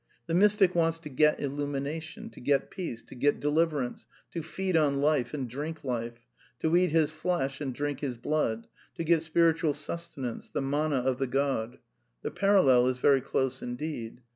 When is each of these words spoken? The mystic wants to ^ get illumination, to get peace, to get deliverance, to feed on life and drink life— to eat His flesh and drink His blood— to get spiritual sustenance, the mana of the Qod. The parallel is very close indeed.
The 0.25 0.33
mystic 0.33 0.73
wants 0.73 0.97
to 0.97 1.11
^ 1.11 1.15
get 1.15 1.39
illumination, 1.39 2.31
to 2.31 2.39
get 2.39 2.71
peace, 2.71 3.03
to 3.03 3.13
get 3.13 3.39
deliverance, 3.39 4.07
to 4.31 4.41
feed 4.41 4.75
on 4.75 4.99
life 4.99 5.31
and 5.31 5.47
drink 5.47 5.83
life— 5.83 6.25
to 6.61 6.75
eat 6.75 6.89
His 6.89 7.11
flesh 7.11 7.61
and 7.61 7.71
drink 7.71 7.99
His 7.99 8.17
blood— 8.17 8.65
to 8.95 9.03
get 9.03 9.21
spiritual 9.21 9.75
sustenance, 9.75 10.49
the 10.49 10.59
mana 10.59 11.01
of 11.01 11.19
the 11.19 11.27
Qod. 11.27 11.77
The 12.23 12.31
parallel 12.31 12.87
is 12.87 12.97
very 12.97 13.21
close 13.21 13.61
indeed. 13.61 14.21